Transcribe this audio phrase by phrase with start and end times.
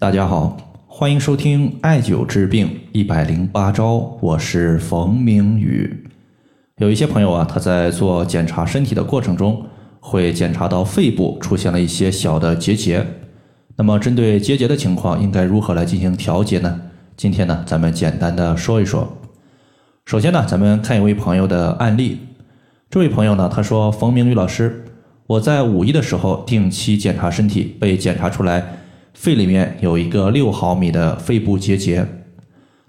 [0.00, 6.04] 大家好，欢迎收听艾灸治病一百零八招，我是冯明宇。
[6.76, 9.66] 有一些朋友啊，他在做检查身体的过程中，
[9.98, 13.04] 会检查到肺部出现了一些小的结节。
[13.74, 16.80] 那么，针对结节的情况，应该如何来进行调节呢？
[17.16, 19.18] 今天呢，咱们简单的说一说。
[20.04, 22.20] 首先呢，咱们看一位朋友的案例。
[22.88, 24.84] 这位朋友呢，他说：“冯明宇老师，
[25.26, 28.74] 我在五一的时候定期检查身体，被检查出来。”
[29.18, 32.06] 肺里面有一个六毫米的肺部结节，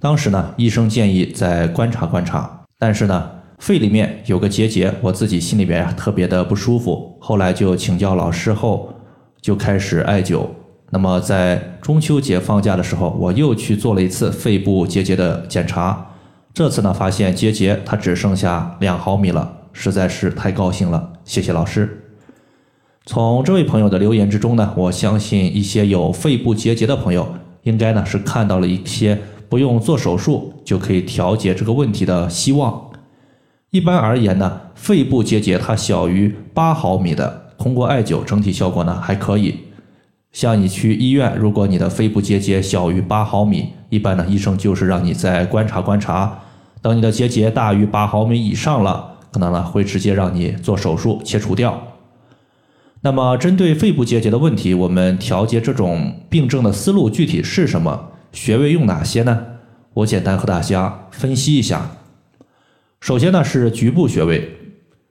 [0.00, 8.94] 当时呢，医生建议再观察观察，但是呢，肺里面有个结节，我自己心里边特别的不舒服，后来就请教老师后，
[9.42, 10.46] 就开始艾灸。
[10.90, 16.06] 那么在中秋节放假的时候，我又去做了一次肺部结节的检查，
[16.54, 22.03] 这次呢，发现结节它只剩下两毫米了，实在是太高兴了，谢谢老师。
[23.06, 27.28] 从这位朋友的留言之中呢，我相信一些有肺部结节的朋友，
[27.64, 29.18] 应该呢是看到了一些
[29.50, 32.90] 不用做手术就可以调节这个问题的希望。
[33.68, 39.54] 一般而言呢，肺部结节它小于八毫米的，通过艾灸整体效果呢还可以。
[40.32, 46.38] 像你去医院，如果你的肺部结节小于八毫米，一般呢医生就是让你再观察观察，
[46.80, 51.78] 等你的结节大于八毫米以上了，可能呢会直接让你做手术切除掉。
[53.04, 58.12] 那么，针对肺部结节的问题，我们调节这种病症的思路具体是什么？
[58.32, 59.44] 穴位用哪些呢？
[59.92, 61.98] 我简单和大家分析一下。
[63.00, 64.50] 首先呢是局部穴位。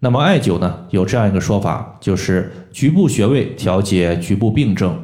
[0.00, 5.00] 那么艾灸呢有这样一个说法，就是局部穴位调节局部病症。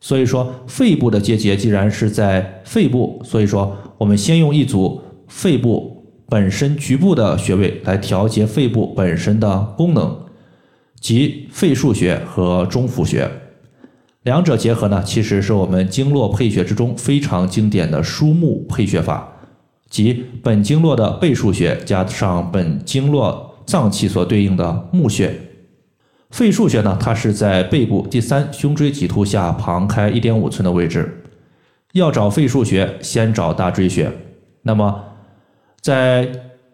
[0.00, 10.25] 所以说，肺部的结节既然是在肺部，所以说我们先用一组肺部本身局部的穴位来调节肺部本身的功能。
[11.06, 13.30] 即肺腧穴和中府穴，
[14.24, 19.34] 两者结合呢，其实是我们经络配穴之中非常经典的枢木配穴法，
[19.88, 25.32] 即本经络的背腧穴加上本经络脏器所对应的募穴。
[26.30, 31.22] 肺腧穴呢，它是在背部第三胸椎棘突下旁开一点五寸的位置。
[31.92, 34.10] 要找肺腧穴，先找大椎穴。
[34.62, 35.04] 那么
[35.80, 36.28] 在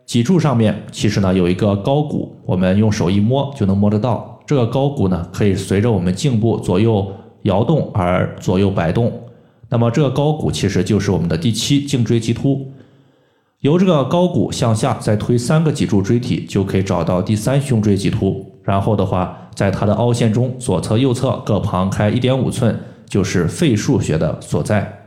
[0.05, 4.41] 脊柱上面其实呢有一个高骨，我们用手一摸就能摸得到。
[4.47, 7.11] 这个高骨呢可以随着我们颈部左右
[7.43, 9.13] 摇动而左右摆动。
[9.69, 12.67] 那么这个高骨其实就是我们的第七颈椎棘突。
[13.61, 18.45] 由这个高骨向下再推三个脊柱椎体，就可以找到第三胸椎棘突。
[18.65, 22.77] 然后的话，在它的凹陷中左侧、右侧各旁开一点五寸，
[23.09, 25.02] 就是肺腧穴的所在。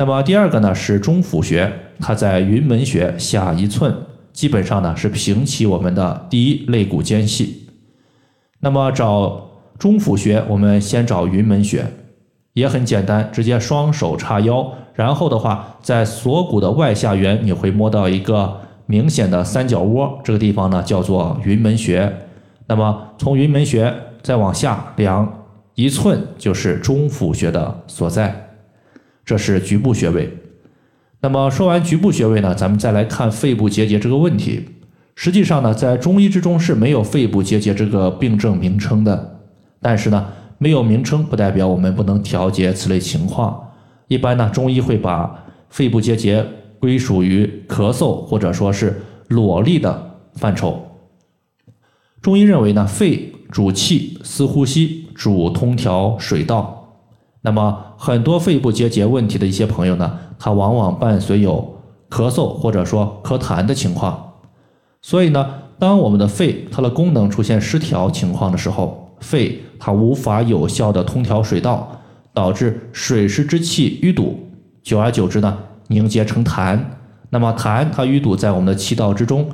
[0.00, 3.94] 那么第二个呢是中府穴，它在云门穴下一寸，
[4.32, 7.68] 基本上呢是平齐我们的第一肋骨间隙。
[8.60, 11.84] 那么找中府穴，我们先找云门穴，
[12.54, 22.10] 也很简单，直接双手叉腰，然后的话在锁骨的外下缘，你会摸到一个明显的三角窝，这个地方呢叫做云门穴。
[22.68, 25.44] 那么从云门穴再往下量
[25.74, 28.46] 一寸，就是中府穴的所在。
[29.30, 30.28] 这是局部穴位。
[31.20, 34.64] 那么说完局部穴位呢，咱们再来看肺部结节这个问题。
[35.14, 39.38] 实际上呢，在中医之中是没有肺部结节这个病症名称的。
[39.80, 40.26] 但是呢，
[40.58, 43.70] 没有名称不代表我们不能调节此类情况。
[44.08, 46.44] 一般呢，中医会把肺部结节
[46.80, 50.84] 归属于咳嗽或者说是裸痢的范畴。
[52.20, 56.78] 中医认为呢，肺主气司呼吸，主通调水道。
[57.42, 61.76] 那么很多肺部结节问题的一些朋友呢，他往往伴随有
[62.10, 64.32] 咳嗽或者说咳痰的情况。
[65.00, 65.46] 所以呢，
[65.78, 71.90] 当我们的肺它的功能出现失调情况的时候，肺它无法有效的通调水道，
[72.34, 74.38] 导致水湿之气淤堵，
[74.82, 75.56] 久而久之呢，
[75.88, 76.78] 凝结成痰。
[77.30, 79.48] 那么痰它淤堵在我们的气道之中，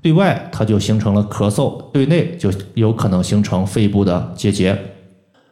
[0.00, 4.78] 对外它就形成了咳嗽，对内就有可能形成肺部的结节。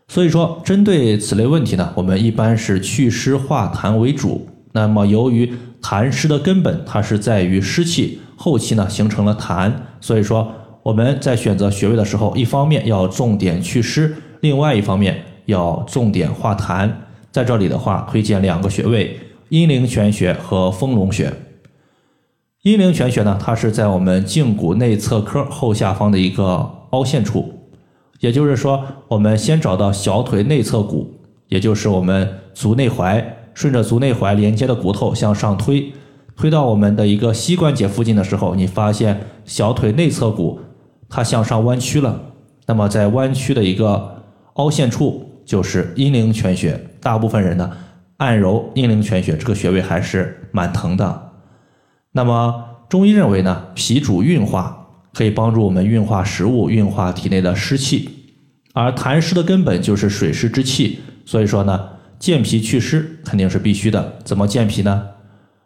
[0.07, 4.47] 所以说，针对此类问题呢，我们一般是祛湿化痰为主。
[4.73, 10.53] 那么，由于痰湿的根本它是在于湿气，后期呢形成了痰，所以说
[10.83, 16.91] 我们在选择穴位的时候，一方面要重点祛湿，另外一方面要重点化痰。
[17.33, 19.19] 在这里的话，推荐两个穴位：
[19.49, 21.33] 阴陵泉穴和丰隆穴。
[22.63, 27.54] 阴陵泉穴呢，它是在我们胫骨内侧髁后下方的一个凹陷处。
[28.25, 31.13] 也就是说，我们先找到小腿内侧骨，
[31.49, 33.23] 也就是我们足内踝，
[33.53, 35.93] 顺着足内踝连接的骨头向上推，
[36.35, 40.59] 推到我们的一个膝关节附近的时候，你发现小腿内侧骨
[41.11, 42.19] 它向上弯曲了。
[42.67, 44.23] 那么在弯曲的一个
[44.55, 46.81] 凹陷处，就是阴陵泉穴。
[47.03, 47.71] 大部分人呢，
[48.17, 51.33] 按揉阴陵泉穴这个穴位还是蛮疼的。
[52.13, 54.84] 那么中医认为呢，脾主运化，
[55.15, 58.11] 可以帮助我们运化食物，运化体内的湿气。
[58.75, 61.89] 而痰湿的根本就是水湿之气，所以说呢，
[62.19, 64.19] 健脾祛湿肯定是必须的。
[64.25, 65.03] 怎么健脾呢？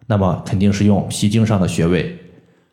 [0.06, 2.16] 那么肯定是用脾经上的穴位。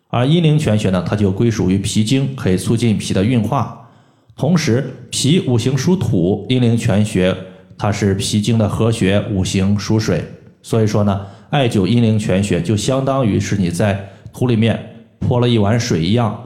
[0.09, 3.89] 而阴陵泉穴呢，它就归属于脾经，可以促进脾的运化。
[4.35, 7.35] 同时，脾五行属土，阴陵泉穴。
[7.77, 10.23] 它是脾经的合穴，五行属水，
[10.61, 14.79] 所以说呢，艾灸阴陵泉穴就相当于是你在土里面
[15.19, 16.44] 泼了一碗水一样，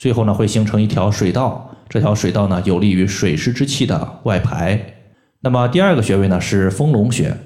[0.00, 4.80] 最后呢会形成一条水道，这条水道呢有利于水湿之气的外排。
[5.42, 7.36] 那么第二个穴位呢是丰隆穴，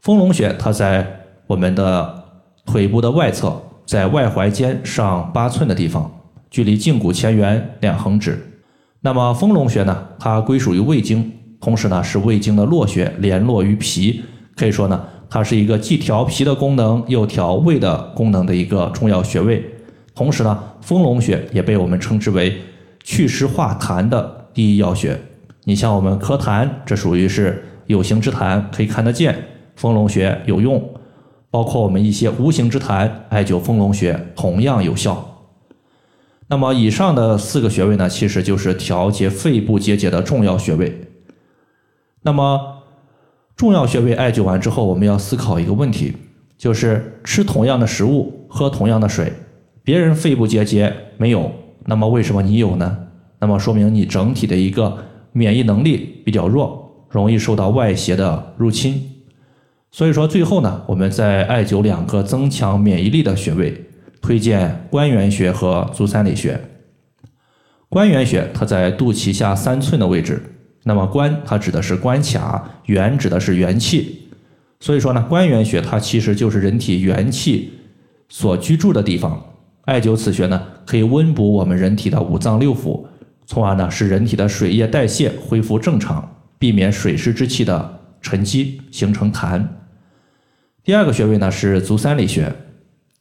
[0.00, 1.06] 丰隆穴它在
[1.46, 2.24] 我们的
[2.64, 6.10] 腿部的外侧，在外踝尖上八寸的地方，
[6.50, 8.38] 距离胫骨前缘两横指。
[9.02, 11.30] 那么丰隆穴呢，它归属于胃经。
[11.60, 14.22] 同时呢，是胃经的络穴，联络于脾，
[14.56, 19.62] 可以说呢，它是一个既调脾的功能又调胃的功能的一个重要穴位。
[20.14, 22.56] 同时呢，丰隆穴也被我们称之为
[23.02, 25.18] 祛湿化痰的第一要穴。
[25.64, 29.36] 你像我们咳痰，这属于是有形之痰，可以看得见，
[29.76, 30.82] 丰隆穴有用。
[31.50, 35.46] 包括我们一些无形之痰，艾灸丰隆穴同样有效。
[36.48, 41.00] 那么以上的四个穴位呢，其实就是调节肺部结节的重要穴位。
[42.22, 42.82] 那么，
[43.56, 46.14] 重要穴位艾灸完之后，我们要思考一个问题，
[46.58, 49.32] 就是吃同样的食物，喝同样的水，
[49.84, 51.52] 别人肺部结节没有，
[51.84, 52.96] 那么为什么你有呢？
[53.38, 54.96] 那么说明你整体的一个
[55.32, 59.10] 免疫能力比较弱，容易受到外邪的入侵。
[59.90, 63.84] 所以说，最后呢，我们在艾灸两个增强免疫力的穴位，
[64.22, 66.58] 推荐关元穴和足三里穴。
[67.90, 70.42] 关元穴它在肚脐下三寸的位置。
[70.84, 74.28] 那么关它指的是关卡，元指的是元气，
[74.80, 77.72] 所以说呢，关元穴它其实就是人体元气
[78.30, 79.40] 所居住的地方。
[79.84, 83.04] 艾灸此穴呢，可以温补我们人体的五脏六腑，
[83.46, 89.62] 从而呢使人体的水液代谢恢复正常，避免水湿之气的沉积形成痰。
[90.82, 92.50] 第二个穴位呢是足三里穴，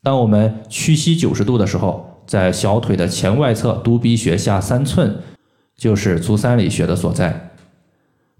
[0.01, 5.17] 当我们屈膝九十度的时候，在小腿的前外侧督鼻穴下三寸，
[5.75, 7.51] 就是足三里穴的所在。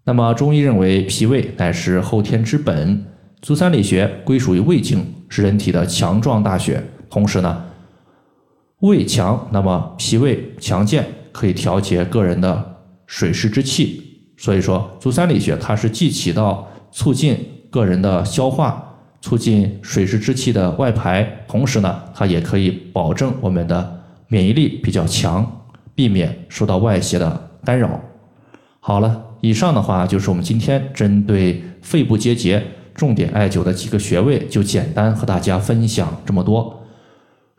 [0.05, 3.05] 那么中医认为，脾胃乃是后天之本，
[3.41, 6.81] 足三里穴归属于胃经，是人体的强壮大穴。
[7.09, 7.63] 同时呢，
[8.83, 12.75] 胃强，那么脾胃强健，可以调节个人的
[13.07, 14.03] 水湿之气。
[14.37, 17.37] 所以说，足三里穴它是既起到促进
[17.69, 25.65] 个人的消化、促进水湿之气的外排，同时呢，它也可以保证我们的免疫力比较强，
[25.95, 27.99] 避免受到外邪的干扰。
[28.79, 29.29] 好了。
[29.39, 32.63] 以上的话就是我们今天针对肺部结节
[32.95, 36.82] 重点艾灸的几个穴位，就简单和大家分享这么多。